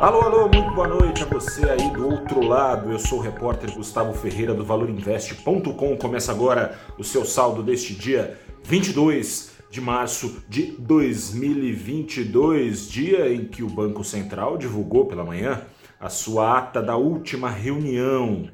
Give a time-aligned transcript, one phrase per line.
[0.00, 2.90] Alô, alô, muito boa noite a você aí do outro lado.
[2.90, 5.96] Eu sou o repórter Gustavo Ferreira do ValorInvest.com.
[5.96, 13.62] Começa agora o seu saldo deste dia 22 de março de 2022, dia em que
[13.62, 15.62] o Banco Central divulgou pela manhã
[16.00, 18.50] a sua ata da última reunião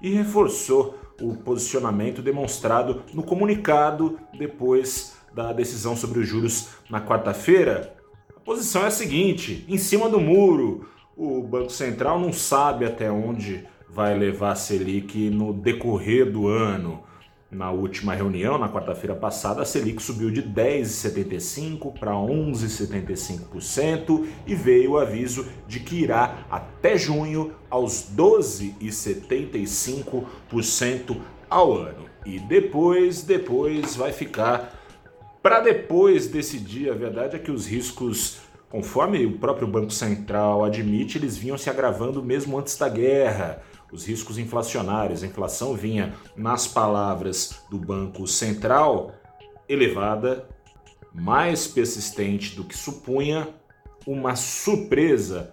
[0.00, 7.99] e reforçou o posicionamento demonstrado no comunicado depois da decisão sobre os juros na quarta-feira
[8.50, 13.64] posição é a seguinte: em cima do muro, o Banco Central não sabe até onde
[13.88, 17.04] vai levar a Selic no decorrer do ano.
[17.48, 24.92] Na última reunião, na quarta-feira passada, a Selic subiu de 10,75% para 11,75% e veio
[24.92, 31.16] o aviso de que irá até junho aos 12,75%
[31.48, 32.06] ao ano.
[32.26, 34.80] E depois, depois vai ficar
[35.42, 36.90] para depois decidir.
[36.90, 38.38] A verdade é que os riscos,
[38.70, 43.62] conforme o próprio Banco Central admite, eles vinham se agravando mesmo antes da guerra.
[43.92, 49.12] Os riscos inflacionários, a inflação vinha, nas palavras do Banco Central,
[49.68, 50.48] elevada,
[51.12, 53.48] mais persistente do que supunha,
[54.06, 55.52] uma surpresa.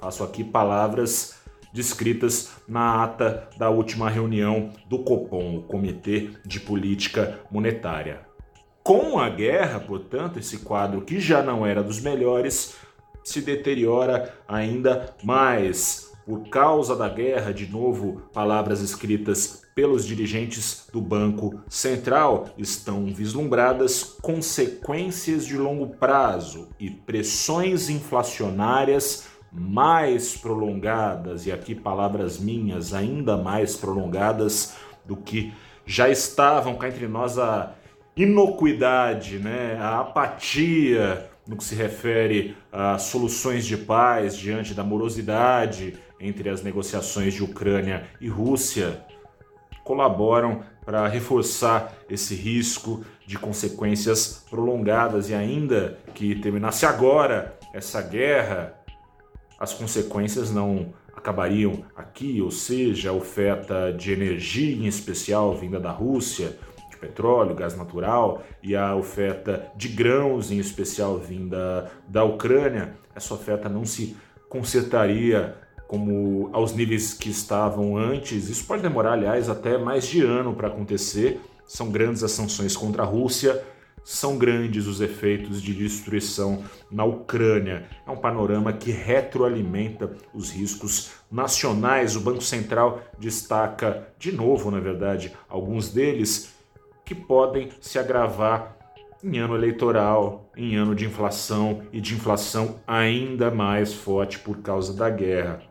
[0.00, 1.34] Faço aqui palavras
[1.72, 8.33] descritas na ata da última reunião do Copom, o Comitê de Política Monetária.
[8.84, 12.74] Com a guerra, portanto, esse quadro que já não era dos melhores
[13.24, 16.12] se deteriora ainda mais.
[16.26, 24.04] Por causa da guerra, de novo, palavras escritas pelos dirigentes do Banco Central estão vislumbradas
[24.20, 33.76] consequências de longo prazo e pressões inflacionárias mais prolongadas, e aqui palavras minhas, ainda mais
[33.76, 34.74] prolongadas
[35.06, 35.54] do que
[35.86, 37.72] já estavam cá entre nós a
[38.16, 45.98] inocuidade, né, a apatia no que se refere a soluções de paz diante da morosidade
[46.18, 49.04] entre as negociações de Ucrânia e Rússia,
[49.82, 58.74] colaboram para reforçar esse risco de consequências prolongadas e ainda que terminasse agora essa guerra,
[59.58, 65.90] as consequências não acabariam aqui, ou seja, a oferta de energia em especial vinda da
[65.90, 66.56] Rússia
[67.04, 73.68] petróleo, gás natural e a oferta de grãos, em especial vinda da Ucrânia, essa oferta
[73.68, 74.16] não se
[74.48, 75.56] consertaria
[75.86, 78.48] como aos níveis que estavam antes.
[78.48, 81.40] Isso pode demorar, aliás, até mais de ano para acontecer.
[81.66, 83.62] São grandes as sanções contra a Rússia,
[84.04, 87.88] são grandes os efeitos de destruição na Ucrânia.
[88.06, 92.14] É um panorama que retroalimenta os riscos nacionais.
[92.14, 96.52] O Banco Central destaca, de novo, na verdade, alguns deles
[97.04, 98.76] que podem se agravar
[99.22, 104.92] em ano eleitoral, em ano de inflação e de inflação ainda mais forte por causa
[104.92, 105.62] da guerra.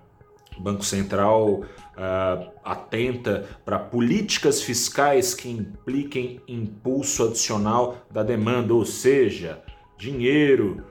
[0.58, 8.86] O Banco Central uh, atenta para políticas fiscais que impliquem impulso adicional da demanda, ou
[8.86, 9.62] seja,
[9.98, 10.84] dinheiro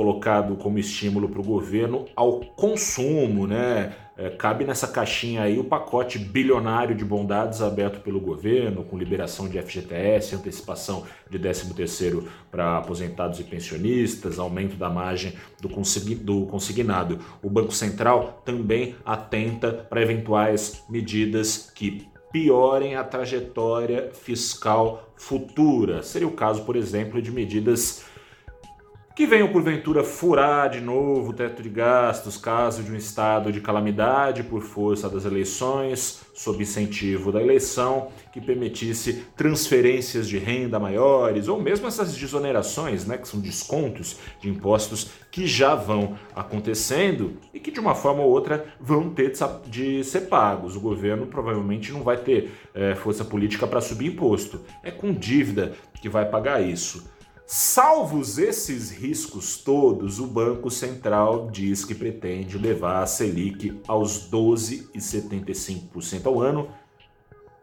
[0.00, 3.94] colocado como estímulo para o governo ao consumo, né?
[4.16, 9.46] É, cabe nessa caixinha aí o pacote bilionário de bondades aberto pelo governo, com liberação
[9.46, 17.18] de FGTS, antecipação de 13º para aposentados e pensionistas, aumento da margem do, do consignado.
[17.42, 26.02] O Banco Central também atenta para eventuais medidas que piorem a trajetória fiscal futura.
[26.02, 28.08] Seria o caso, por exemplo, de medidas
[29.20, 33.60] que venham porventura furar de novo o teto de gastos caso de um estado de
[33.60, 41.48] calamidade por força das eleições, sob incentivo da eleição, que permitisse transferências de renda maiores,
[41.48, 47.60] ou mesmo essas desonerações, né, que são descontos de impostos que já vão acontecendo e
[47.60, 49.34] que de uma forma ou outra vão ter
[49.66, 50.76] de ser pagos.
[50.76, 55.74] O governo provavelmente não vai ter é, força política para subir imposto, é com dívida
[56.00, 57.19] que vai pagar isso.
[57.52, 66.26] Salvos esses riscos todos, o Banco Central diz que pretende levar a Selic aos 12,75%
[66.26, 66.68] ao ano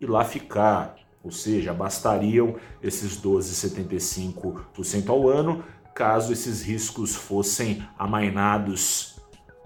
[0.01, 0.97] e lá ficar.
[1.23, 5.63] Ou seja, bastariam esses 12,75% ao ano
[5.95, 9.16] caso esses riscos fossem amainados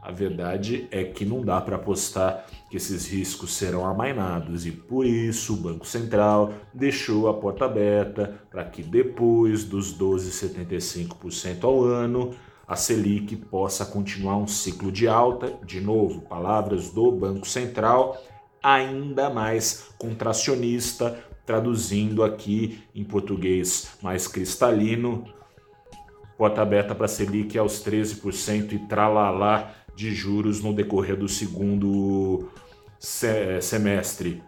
[0.01, 5.05] a verdade é que não dá para apostar que esses riscos serão amainados e por
[5.05, 12.31] isso o Banco Central deixou a porta aberta para que depois dos 12,75% ao ano
[12.67, 18.17] a Selic possa continuar um ciclo de alta, de novo, palavras do Banco Central,
[18.63, 25.25] ainda mais contracionista, traduzindo aqui em português mais cristalino,
[26.41, 32.49] porta aberta para Selic aos 13% e tralalá de juros no decorrer do segundo
[32.97, 34.41] semestre.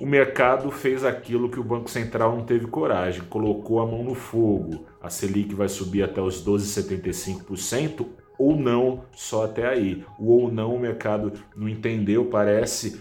[0.00, 4.14] O mercado fez aquilo que o Banco Central não teve coragem, colocou a mão no
[4.14, 4.86] fogo.
[4.98, 8.06] A Selic vai subir até os 12,75%
[8.38, 10.02] ou não, só até aí.
[10.18, 12.98] O ou não o mercado não entendeu, parece.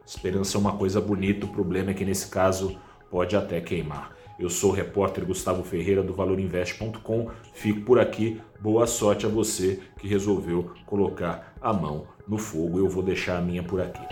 [0.07, 2.79] Esperança é uma coisa bonita, o problema é que nesse caso
[3.11, 4.15] pode até queimar.
[4.39, 7.31] Eu sou o repórter Gustavo Ferreira do valorinvest.com.
[7.53, 8.41] Fico por aqui.
[8.61, 12.79] Boa sorte a você que resolveu colocar a mão no fogo.
[12.79, 14.03] Eu vou deixar a minha por aqui.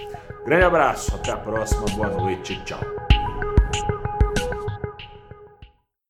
[0.44, 3.01] Grande abraço, até a próxima, boa noite, tchau.